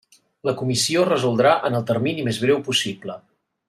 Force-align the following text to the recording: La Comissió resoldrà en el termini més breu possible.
La 0.49 0.53
Comissió 0.61 1.03
resoldrà 1.09 1.53
en 1.71 1.79
el 1.81 1.87
termini 1.93 2.29
més 2.31 2.43
breu 2.47 2.67
possible. 2.73 3.23